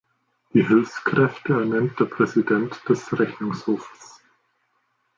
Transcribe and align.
Die 0.55 0.65
Hilfskräfte 0.67 1.53
ernennt 1.59 1.99
der 1.99 2.05
Präsident 2.05 2.81
des 2.89 3.19
Rechnungshofes. 3.19 4.19